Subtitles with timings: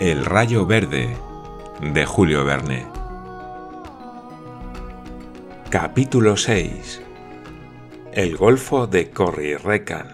[0.00, 1.16] El rayo verde
[1.80, 2.86] de Julio Verne.
[5.70, 7.02] Capítulo 6
[8.12, 10.10] El Golfo de Corrirecan.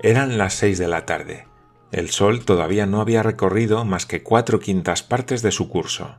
[0.00, 1.46] Eran las seis de la tarde.
[1.92, 6.16] El sol todavía no había recorrido más que cuatro quintas partes de su curso.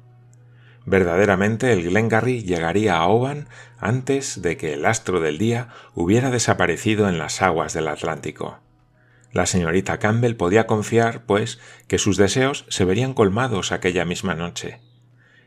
[0.85, 3.49] Verdaderamente el Glengarry llegaría a Oban
[3.79, 8.59] antes de que el astro del día hubiera desaparecido en las aguas del Atlántico.
[9.37, 14.79] La señorita Campbell podía confiar, pues, que sus deseos se verían colmados aquella misma noche.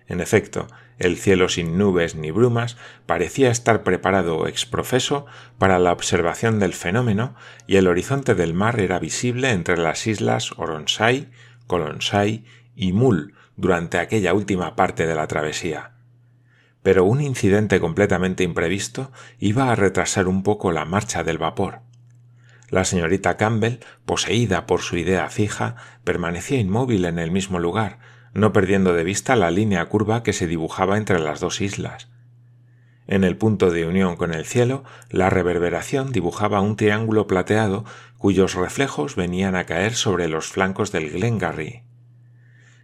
[0.06, 0.68] En efecto,
[1.00, 2.76] el cielo sin nubes ni brumas
[3.06, 5.26] parecía estar preparado exprofeso
[5.58, 7.34] para la observación del fenómeno
[7.66, 11.28] y el horizonte del mar era visible entre las islas Oronsay,
[11.66, 12.44] Colonsay
[12.76, 15.94] y Mull durante aquella última parte de la travesía.
[16.84, 19.10] Pero un incidente completamente imprevisto
[19.40, 21.89] iba a retrasar un poco la marcha del vapor.
[22.70, 27.98] La señorita Campbell, poseída por su idea fija, permanecía inmóvil en el mismo lugar,
[28.32, 32.08] no perdiendo de vista la línea curva que se dibujaba entre las dos islas.
[33.08, 37.84] En el punto de unión con el cielo, la reverberación dibujaba un triángulo plateado
[38.18, 41.82] cuyos reflejos venían a caer sobre los flancos del Glengarry.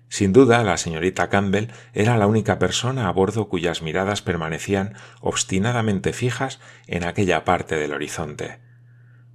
[0.09, 6.13] Sin duda, la señorita Campbell era la única persona a bordo cuyas miradas permanecían obstinadamente
[6.13, 8.59] fijas en aquella parte del horizonte.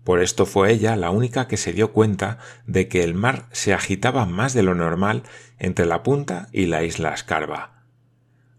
[0.03, 3.73] Por esto fue ella la única que se dio cuenta de que el mar se
[3.73, 5.23] agitaba más de lo normal
[5.59, 7.83] entre la punta y la isla Escarba.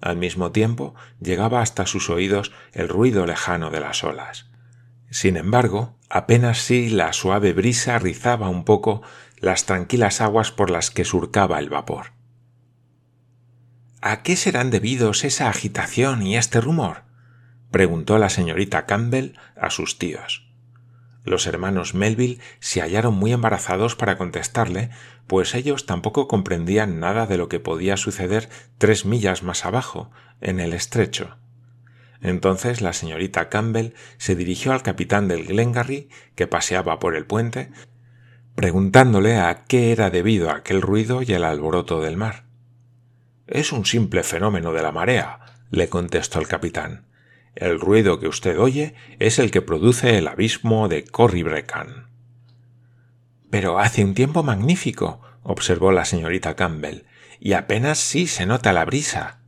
[0.00, 4.46] Al mismo tiempo llegaba hasta sus oídos el ruido lejano de las olas.
[5.10, 9.02] Sin embargo, apenas sí la suave brisa rizaba un poco
[9.38, 12.12] las tranquilas aguas por las que surcaba el vapor.
[14.00, 17.02] ¿A qué serán debidos esa agitación y este rumor?
[17.70, 20.41] preguntó la señorita Campbell a sus tíos.
[21.24, 24.90] Los hermanos Melville se hallaron muy embarazados para contestarle,
[25.26, 30.58] pues ellos tampoco comprendían nada de lo que podía suceder tres millas más abajo, en
[30.58, 31.36] el estrecho.
[32.20, 37.70] Entonces la señorita Campbell se dirigió al capitán del Glengarry, que paseaba por el puente,
[38.55, 42.44] preguntándole a qué era debido aquel ruido y el alboroto del mar.
[43.46, 45.40] Es un simple fenómeno de la marea,
[45.70, 47.06] le contestó el capitán.
[47.55, 52.08] El ruido que usted oye es el que produce el abismo de Corribrecan.
[53.51, 57.05] Pero hace un tiempo magnífico, observó la señorita Campbell,
[57.39, 59.41] y apenas sí se nota la brisa.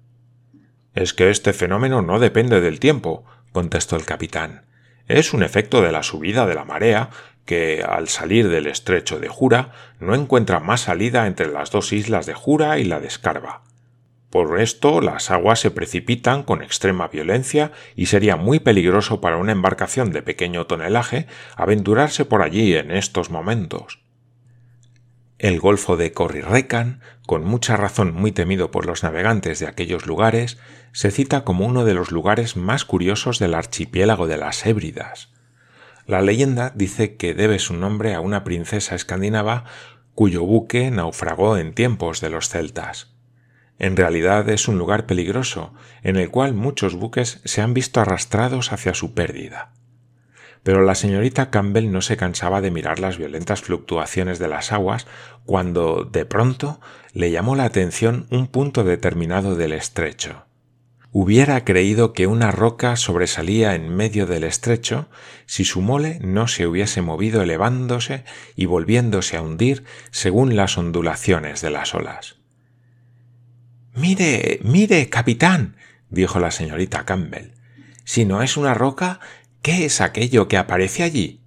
[0.94, 4.66] Es que este fenómeno no depende del tiempo, contestó el capitán.
[5.08, 7.10] Es un efecto de la subida de la marea
[7.46, 12.26] que, al salir del estrecho de Jura, no encuentra más salida entre las dos islas
[12.26, 13.62] de Jura y la de Escarba.
[14.34, 19.52] Por esto las aguas se precipitan con extrema violencia y sería muy peligroso para una
[19.52, 24.00] embarcación de pequeño tonelaje aventurarse por allí en estos momentos.
[25.38, 30.58] El Golfo de Corrirecan, con mucha razón muy temido por los navegantes de aquellos lugares,
[30.90, 35.32] se cita como uno de los lugares más curiosos del archipiélago de las Hébridas.
[36.08, 39.62] La leyenda dice que debe su nombre a una princesa escandinava
[40.16, 43.13] cuyo buque naufragó en tiempos de los celtas.
[43.78, 48.72] En realidad es un lugar peligroso, en el cual muchos buques se han visto arrastrados
[48.72, 49.72] hacia su pérdida.
[50.62, 55.06] Pero la señorita Campbell no se cansaba de mirar las violentas fluctuaciones de las aguas
[55.44, 56.80] cuando, de pronto,
[57.12, 60.46] le llamó la atención un punto determinado del estrecho.
[61.16, 65.08] Hubiera creído que una roca sobresalía en medio del estrecho
[65.46, 68.24] si su mole no se hubiese movido elevándose
[68.56, 72.43] y volviéndose a hundir según las ondulaciones de las olas.
[73.94, 75.76] Mire, mire, capitán,
[76.10, 77.52] dijo la señorita Campbell.
[78.04, 79.20] Si no es una roca,
[79.62, 81.44] ¿qué es aquello que aparece allí?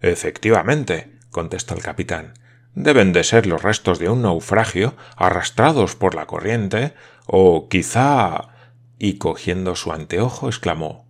[0.00, 2.34] Efectivamente, contestó el capitán.
[2.76, 6.94] Deben de ser los restos de un naufragio arrastrados por la corriente,
[7.26, 8.50] o quizá.
[8.98, 11.08] y cogiendo su anteojo exclamó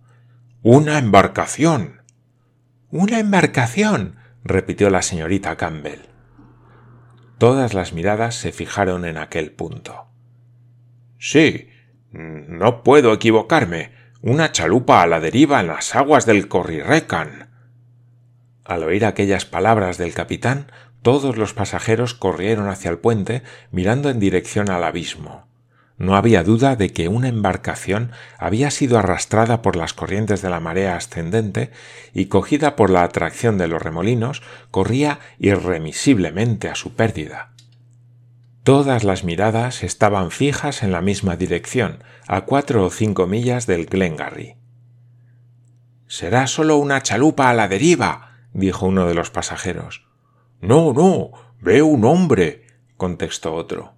[0.63, 2.01] Una embarcación.
[2.89, 4.15] Una embarcación.
[4.43, 6.01] repitió la señorita Campbell.
[7.37, 10.07] Todas las miradas se fijaron en aquel punto.
[11.17, 11.69] Sí,
[12.11, 13.91] no puedo equivocarme.
[14.21, 17.49] Una chalupa a la deriva en las aguas del Corrirecan.
[18.63, 20.71] Al oír aquellas palabras del capitán,
[21.01, 25.47] todos los pasajeros corrieron hacia el puente mirando en dirección al abismo.
[25.97, 30.59] No había duda de que una embarcación había sido arrastrada por las corrientes de la
[30.59, 31.71] marea ascendente
[32.13, 34.41] y cogida por la atracción de los remolinos
[34.71, 37.54] corría irremisiblemente a su pérdida.
[38.65, 43.85] Todas las miradas estaban fijas en la misma dirección, a cuatro o cinco millas del
[43.85, 44.57] Glengarry.
[46.07, 50.07] Será solo una chalupa a la deriva, dijo uno de los pasajeros.
[50.61, 51.29] No, no,
[51.61, 52.65] veo un hombre,
[52.97, 53.93] contestó otro.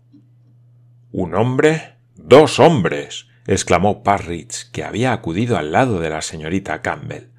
[1.13, 1.95] ¿Un hombre?
[2.15, 3.27] Dos hombres.
[3.45, 7.29] exclamó Parridge, que había acudido al lado de la señorita Campbell.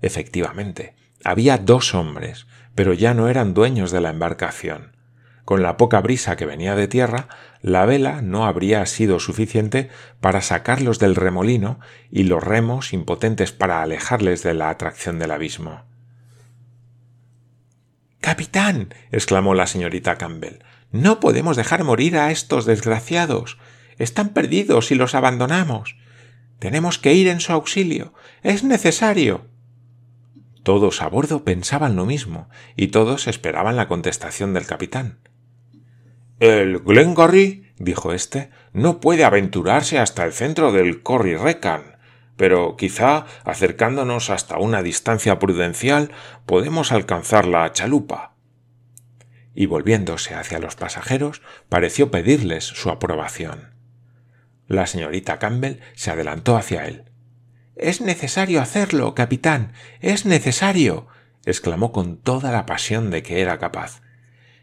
[0.00, 4.96] Efectivamente, había dos hombres, pero ya no eran dueños de la embarcación.
[5.48, 7.26] Con la poca brisa que venía de tierra,
[7.62, 9.88] la vela no habría sido suficiente
[10.20, 11.80] para sacarlos del remolino
[12.10, 15.84] y los remos impotentes para alejarles de la atracción del abismo.
[18.20, 18.92] Capitán.
[19.10, 20.58] exclamó la señorita Campbell.
[20.92, 23.56] No podemos dejar morir a estos desgraciados.
[23.96, 25.96] Están perdidos si los abandonamos.
[26.58, 28.12] Tenemos que ir en su auxilio.
[28.42, 29.46] Es necesario.
[30.62, 35.20] Todos a bordo pensaban lo mismo, y todos esperaban la contestación del capitán.
[36.40, 41.96] El Glengarry, dijo éste, no puede aventurarse hasta el centro del Corri Recan,
[42.36, 46.12] pero quizá, acercándonos hasta una distancia prudencial,
[46.46, 48.36] podemos alcanzar la chalupa.
[49.52, 53.74] Y volviéndose hacia los pasajeros, pareció pedirles su aprobación.
[54.68, 57.10] La señorita Campbell se adelantó hacia él.
[57.74, 59.72] Es necesario hacerlo, capitán.
[60.00, 61.08] Es necesario.
[61.44, 64.02] exclamó con toda la pasión de que era capaz.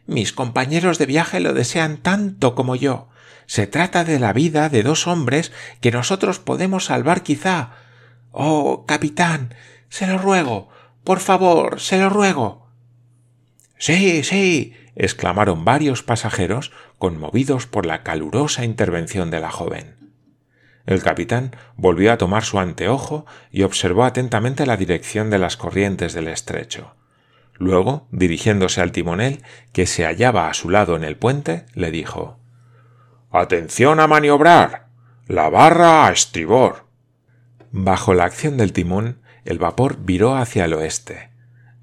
[0.07, 3.09] Mis compañeros de viaje lo desean tanto como yo.
[3.47, 7.71] Se trata de la vida de dos hombres que nosotros podemos salvar quizá.
[8.31, 9.53] Oh, capitán.
[9.89, 10.69] Se lo ruego.
[11.03, 12.67] Por favor, se lo ruego.
[13.77, 14.73] Sí, sí.
[14.95, 19.95] exclamaron varios pasajeros, conmovidos por la calurosa intervención de la joven.
[20.85, 26.13] El capitán volvió a tomar su anteojo y observó atentamente la dirección de las corrientes
[26.13, 26.95] del estrecho.
[27.57, 32.39] Luego, dirigiéndose al timonel, que se hallaba a su lado en el puente, le dijo
[33.31, 34.87] Atención a maniobrar.
[35.27, 36.85] La barra a estribor.
[37.71, 41.31] Bajo la acción del timón, el vapor viró hacia el oeste.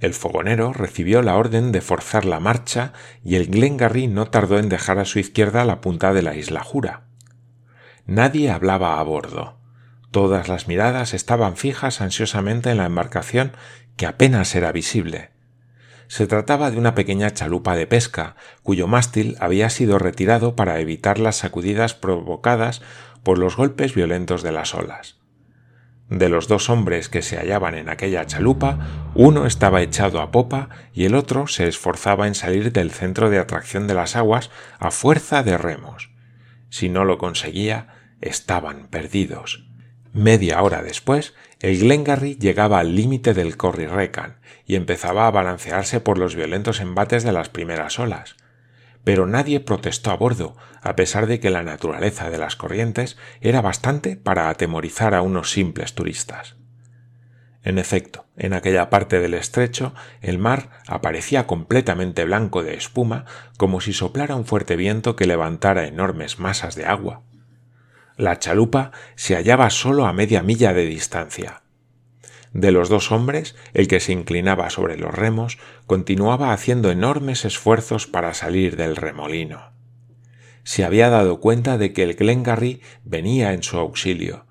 [0.00, 2.92] El fogonero recibió la orden de forzar la marcha
[3.22, 6.62] y el Glengarry no tardó en dejar a su izquierda la punta de la isla
[6.62, 7.02] Jura.
[8.06, 9.58] Nadie hablaba a bordo.
[10.10, 13.52] Todas las miradas estaban fijas ansiosamente en la embarcación
[13.96, 15.31] que apenas era visible.
[16.12, 21.18] Se trataba de una pequeña chalupa de pesca, cuyo mástil había sido retirado para evitar
[21.18, 22.82] las sacudidas provocadas
[23.22, 25.16] por los golpes violentos de las olas.
[26.10, 30.68] De los dos hombres que se hallaban en aquella chalupa, uno estaba echado a popa
[30.92, 34.90] y el otro se esforzaba en salir del centro de atracción de las aguas a
[34.90, 36.10] fuerza de remos.
[36.68, 37.86] Si no lo conseguía,
[38.20, 39.71] estaban perdidos.
[40.12, 44.36] Media hora después, el Glengarry llegaba al límite del Corri-Recan
[44.66, 48.36] y empezaba a balancearse por los violentos embates de las primeras olas.
[49.04, 53.62] Pero nadie protestó a bordo, a pesar de que la naturaleza de las corrientes era
[53.62, 56.56] bastante para atemorizar a unos simples turistas.
[57.64, 63.24] En efecto, en aquella parte del estrecho el mar aparecía completamente blanco de espuma,
[63.56, 67.22] como si soplara un fuerte viento que levantara enormes masas de agua.
[68.16, 71.62] La chalupa se hallaba solo a media milla de distancia.
[72.52, 78.06] De los dos hombres, el que se inclinaba sobre los remos continuaba haciendo enormes esfuerzos
[78.06, 79.72] para salir del remolino.
[80.62, 84.46] Se había dado cuenta de que el Glengarry venía en su auxilio,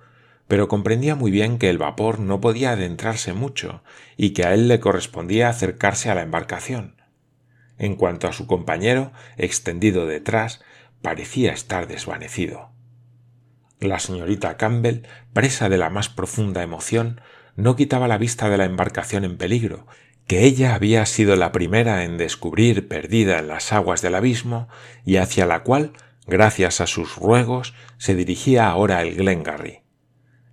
[0.47, 3.83] pero comprendía muy bien que el vapor no podía adentrarse mucho
[4.17, 7.01] y que a él le correspondía acercarse a la embarcación.
[7.77, 10.61] En cuanto a su compañero, extendido detrás,
[11.01, 12.71] parecía estar desvanecido.
[13.81, 17.19] La señorita Campbell, presa de la más profunda emoción,
[17.55, 19.87] no quitaba la vista de la embarcación en peligro,
[20.27, 24.69] que ella había sido la primera en descubrir perdida en las aguas del abismo
[25.03, 25.93] y hacia la cual,
[26.27, 29.81] gracias a sus ruegos, se dirigía ahora el Glengarry.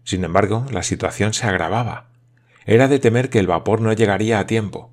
[0.04, 2.08] Sin embargo, la situación se agravaba.
[2.64, 4.90] Era de temer que el vapor no llegaría a tiempo.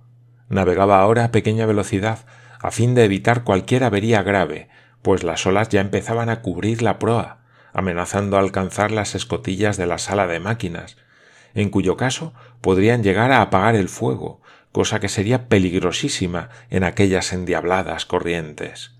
[0.49, 2.25] Navegaba ahora a pequeña velocidad,
[2.61, 4.67] a fin de evitar cualquier avería grave,
[5.01, 7.44] pues las olas ya empezaban a cubrir la proa,
[7.75, 10.95] amenazando alcanzar las escotillas de la sala de máquinas,
[11.53, 14.41] en cuyo caso podrían llegar a apagar el fuego,
[14.71, 18.95] cosa que sería peligrosísima en aquellas endiabladas corrientes.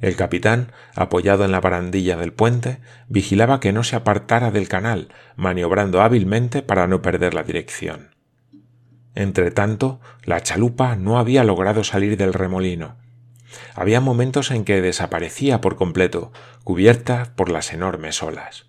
[0.00, 2.78] El capitán, apoyado en la barandilla del puente,
[3.08, 8.14] vigilaba que no se apartara del canal, maniobrando hábilmente para no perder la dirección.
[9.16, 12.96] Entretanto, la chalupa no había logrado salir del remolino,
[13.74, 16.32] había momentos en que desaparecía por completo,
[16.64, 18.66] cubierta por las enormes olas.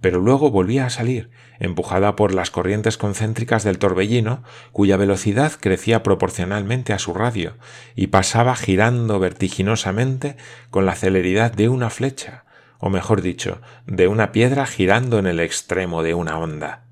[0.00, 6.02] Pero luego volvía a salir, empujada por las corrientes concéntricas del torbellino, cuya velocidad crecía
[6.02, 7.56] proporcionalmente a su radio,
[7.94, 10.36] y pasaba girando vertiginosamente
[10.70, 12.44] con la celeridad de una flecha,
[12.78, 16.84] o mejor dicho, de una piedra girando en el extremo de una onda.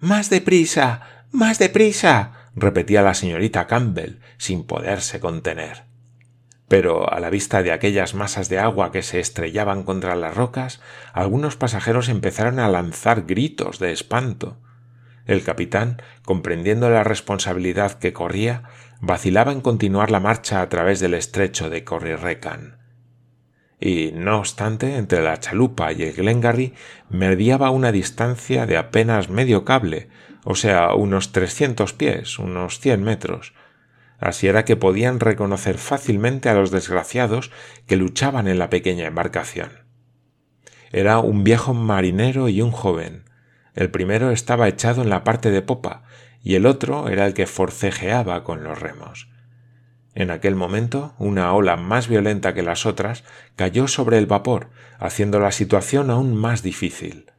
[0.00, 1.26] Más deprisa.
[1.30, 5.84] más deprisa repetía la señorita Campbell sin poderse contener.
[6.68, 10.80] pero a la vista de aquellas masas de agua que se estrellaban contra las rocas,
[11.12, 14.58] algunos pasajeros empezaron a lanzar gritos de espanto.
[15.26, 18.64] El capitán, comprendiendo la responsabilidad que corría,
[19.00, 22.78] vacilaba en continuar la marcha a través del estrecho de Corrirecan.
[23.78, 26.74] Y, no obstante, entre la chalupa y el Glengarry
[27.10, 30.08] mediaba una distancia de apenas medio cable,
[30.44, 33.54] o sea, unos trescientos pies, unos cien metros.
[34.18, 37.50] Así era que podían reconocer fácilmente a los desgraciados
[37.86, 39.84] que luchaban en la pequeña embarcación.
[40.92, 43.24] Era un viejo marinero y un joven,
[43.74, 46.04] el primero estaba echado en la parte de popa
[46.42, 49.28] y el otro era el que forcejeaba con los remos.
[50.14, 53.24] En aquel momento una ola más violenta que las otras
[53.56, 57.32] cayó sobre el vapor, haciendo la situación aún más difícil.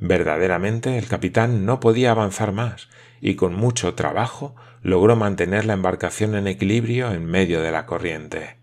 [0.00, 2.88] Verdaderamente el capitán no podía avanzar más,
[3.20, 8.56] y con mucho trabajo logró mantener la embarcación en equilibrio en medio de la corriente.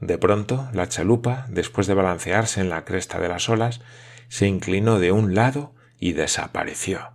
[0.00, 3.80] De pronto la chalupa, después de balancearse en la cresta de las olas,
[4.28, 7.12] se inclinó de un lado y desapareció.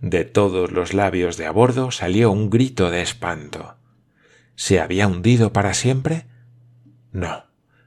[0.00, 3.76] De todos los labios de a bordo salió un grito de espanto.
[4.54, 6.26] ¿Se había hundido para siempre?
[7.10, 7.45] No.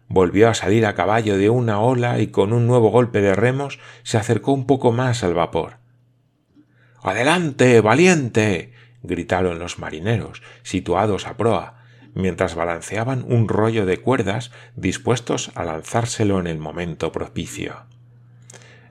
[0.10, 3.80] Volvió a salir a caballo de una ola y con un nuevo golpe de remos
[4.01, 5.78] se acercó un poco más al vapor.
[7.04, 8.74] Adelante, valiente.
[9.04, 11.84] gritaron los marineros, situados a proa,
[12.16, 17.86] mientras balanceaban un rollo de cuerdas dispuestos a lanzárselo en el momento propicio.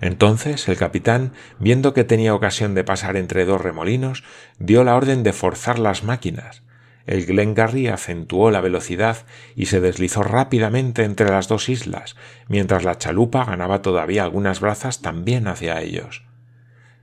[0.00, 4.22] Entonces el capitán, viendo que tenía ocasión de pasar entre dos remolinos,
[4.60, 6.62] dio la orden de forzar las máquinas.
[7.08, 9.24] El Glengarry acentuó la velocidad
[9.56, 12.16] y se deslizó rápidamente entre las dos islas,
[12.48, 16.24] mientras la chalupa ganaba todavía algunas brazas también hacia ellos.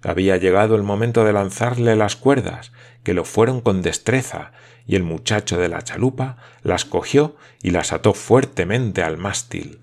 [0.03, 2.71] Había llegado el momento de lanzarle las cuerdas,
[3.01, 4.51] que lo fueron con destreza,
[4.85, 9.79] y el muchacho de la chalupa las cogió y las ató fuertemente al mástil.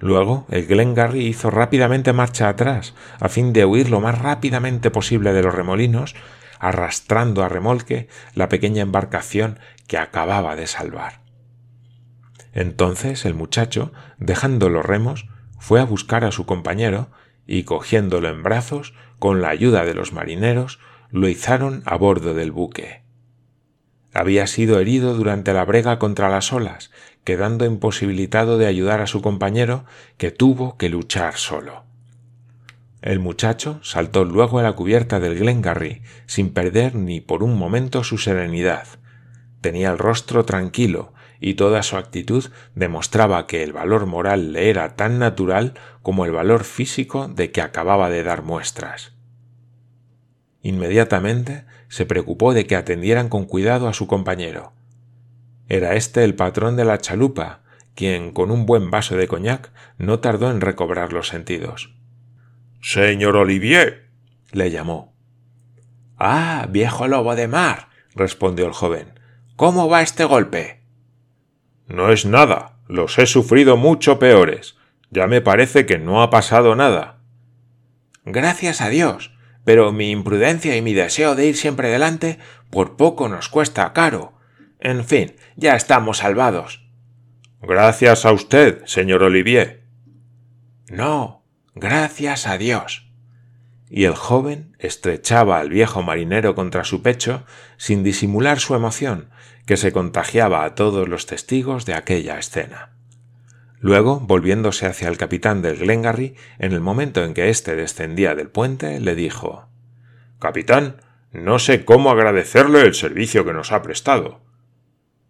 [0.00, 5.32] Luego, el Glengarry hizo rápidamente marcha atrás, a fin de huir lo más rápidamente posible
[5.32, 6.16] de los remolinos,
[6.60, 11.20] arrastrando a remolque la pequeña embarcación que acababa de salvar.
[12.52, 15.26] Entonces el muchacho, dejando los remos,
[15.58, 17.10] fue a buscar a su compañero
[17.46, 20.78] y, cogiéndolo en brazos, con la ayuda de los marineros,
[21.10, 23.02] lo izaron a bordo del buque.
[24.12, 26.90] Había sido herido durante la brega contra las olas,
[27.24, 29.84] quedando imposibilitado de ayudar a su compañero,
[30.16, 31.89] que tuvo que luchar solo.
[33.02, 38.04] El muchacho saltó luego a la cubierta del Glengarry, sin perder ni por un momento
[38.04, 38.86] su serenidad.
[39.62, 44.96] Tenía el rostro tranquilo, y toda su actitud demostraba que el valor moral le era
[44.96, 49.14] tan natural como el valor físico de que acababa de dar muestras.
[50.62, 54.74] Inmediatamente se preocupó de que atendieran con cuidado a su compañero.
[55.68, 57.62] Era este el patrón de la chalupa,
[57.94, 61.94] quien con un buen vaso de coñac no tardó en recobrar los sentidos.
[62.80, 64.10] Señor Olivier.
[64.52, 65.14] le llamó.
[66.18, 67.88] Ah, viejo lobo de mar.
[68.14, 69.18] respondió el joven.
[69.56, 70.82] ¿Cómo va este golpe?
[71.86, 72.78] No es nada.
[72.88, 74.76] Los he sufrido mucho peores.
[75.10, 77.20] Ya me parece que no ha pasado nada.
[78.24, 79.32] Gracias a Dios
[79.64, 82.38] pero mi imprudencia y mi deseo de ir siempre delante
[82.70, 84.32] por poco nos cuesta caro.
[84.80, 86.88] En fin, ya estamos salvados.
[87.60, 89.84] Gracias a usted, señor Olivier.
[90.88, 91.39] No,
[91.74, 93.10] gracias a Dios.
[93.88, 97.44] Y el joven estrechaba al viejo marinero contra su pecho
[97.76, 99.30] sin disimular su emoción,
[99.66, 102.90] que se contagiaba a todos los testigos de aquella escena.
[103.80, 108.48] Luego, volviéndose hacia el capitán del Glengarry, en el momento en que éste descendía del
[108.48, 109.68] puente, le dijo
[110.38, 110.96] Capitán,
[111.32, 114.40] no sé cómo agradecerle el servicio que nos ha prestado.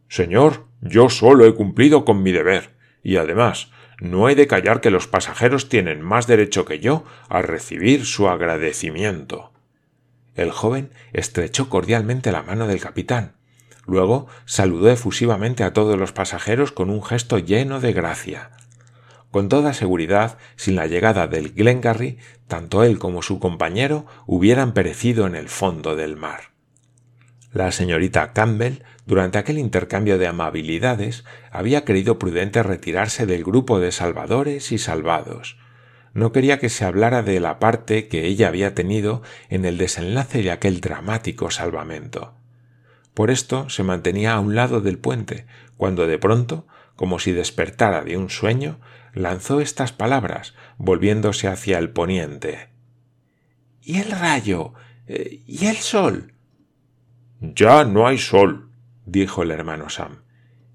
[0.08, 2.70] Señor, yo solo he cumplido con mi deber,
[3.02, 3.70] y además
[4.00, 8.28] no he de callar que los pasajeros tienen más derecho que yo a recibir su
[8.28, 9.52] agradecimiento.
[10.34, 13.34] El joven estrechó cordialmente la mano del capitán,
[13.90, 18.50] Luego saludó efusivamente a todos los pasajeros con un gesto lleno de gracia.
[19.32, 25.26] Con toda seguridad, sin la llegada del Glengarry, tanto él como su compañero hubieran perecido
[25.26, 26.52] en el fondo del mar.
[27.52, 33.92] La señorita Campbell, durante aquel intercambio de amabilidades, había creído prudente retirarse del grupo de
[33.92, 35.58] salvadores y salvados.
[36.12, 40.42] No quería que se hablara de la parte que ella había tenido en el desenlace
[40.42, 42.34] de aquel dramático salvamento.
[43.14, 46.66] Por esto se mantenía a un lado del puente, cuando de pronto,
[46.96, 48.80] como si despertara de un sueño,
[49.14, 52.68] lanzó estas palabras, volviéndose hacia el poniente.
[53.82, 54.74] ¿Y el rayo?
[55.06, 56.34] Eh, ¿Y el sol?
[57.40, 58.69] Ya no hay sol,
[59.10, 60.22] dijo el hermano Sam.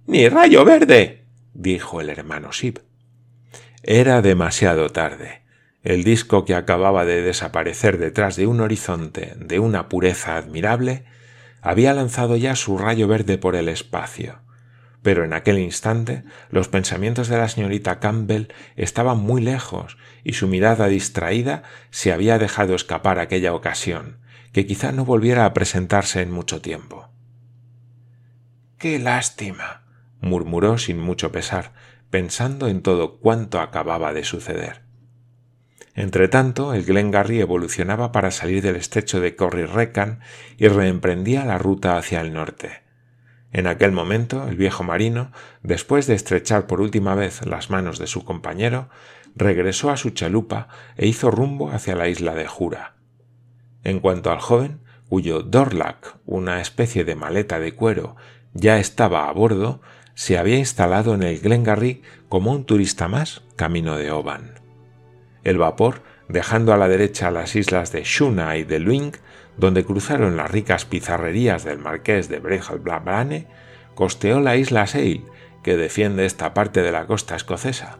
[0.07, 1.25] Ni rayo verde.
[1.53, 2.81] dijo el hermano Sib.
[3.81, 5.43] Era demasiado tarde.
[5.83, 11.05] El disco que acababa de desaparecer detrás de un horizonte de una pureza admirable
[11.61, 14.39] había lanzado ya su rayo verde por el espacio.
[15.01, 20.47] Pero en aquel instante los pensamientos de la señorita Campbell estaban muy lejos y su
[20.47, 24.17] mirada distraída se había dejado escapar aquella ocasión,
[24.51, 27.14] que quizá no volviera a presentarse en mucho tiempo.
[28.85, 29.81] Qué lástima,
[30.21, 31.73] murmuró sin mucho pesar,
[32.11, 34.83] pensando en todo cuanto acababa de suceder.
[35.95, 40.19] Entretanto, el Glengarry evolucionaba para salir del estrecho de Corryrecan
[40.57, 42.83] y reemprendía la ruta hacia el norte.
[43.51, 45.31] En aquel momento, el viejo marino,
[45.63, 48.89] después de estrechar por última vez las manos de su compañero,
[49.35, 52.97] regresó a su chalupa e hizo rumbo hacia la isla de Jura.
[53.83, 58.15] En cuanto al joven, cuyo Dorlac, una especie de maleta de cuero,
[58.55, 59.81] ya estaba a bordo,
[60.15, 64.53] se había instalado en el Glengarry como un turista más camino de Oban.
[65.43, 69.11] El vapor, dejando a la derecha las islas de Shuna y de Luing,
[69.57, 73.47] donde cruzaron las ricas pizarrerías del marqués de Brejalblabrane,
[73.93, 75.25] costeó la isla Seil,
[75.61, 77.99] que defiende esta parte de la costa escocesa.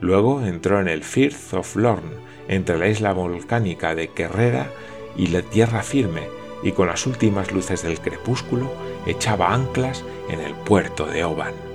[0.00, 2.16] Luego entró en el Firth of Lorne,
[2.48, 4.70] entre la isla volcánica de Kerrera
[5.16, 6.28] y la tierra firme,
[6.62, 8.72] y con las últimas luces del crepúsculo
[9.06, 11.65] echaba anclas en el puerto de Oban.